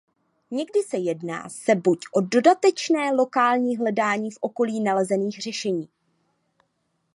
Někdy 0.51 0.83
se 0.83 0.97
jedná 0.97 1.49
se 1.49 1.75
buď 1.75 1.99
o 2.13 2.21
dodatečné 2.21 3.11
lokální 3.15 3.77
hledání 3.77 4.31
v 4.31 4.37
okolí 4.41 4.79
nalezených 4.79 5.41
řešení. 5.41 5.89